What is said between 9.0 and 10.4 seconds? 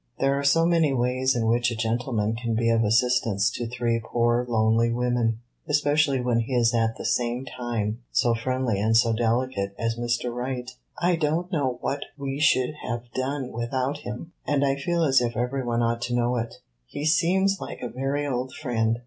delicate as Mr.